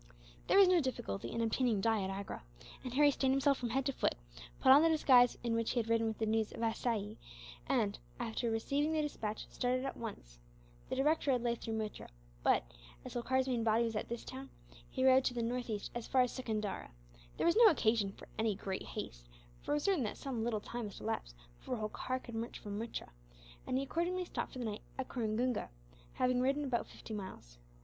[0.47, 2.41] There was no difficulty in obtaining dye at Agra,
[2.83, 4.15] and Harry stained himself from head to foot,
[4.59, 7.17] put on the disguise in which he had ridden with the news of Assaye
[7.67, 10.39] and, after receiving the despatch, started at once.
[10.89, 12.09] The direct road lay through Muttra
[12.41, 12.63] but,
[13.05, 14.49] as Holkar's main body was at this town,
[14.89, 16.89] he rode to the northeast as far as Secundara.
[17.37, 19.29] There was no occasion for any great haste,
[19.61, 22.79] for it was certain that some little time must elapse before Holkar could march from
[22.79, 23.11] Muttra;
[23.67, 25.69] and he accordingly stopped for the night at Coringunga,
[26.13, 27.59] having ridden about fifty miles.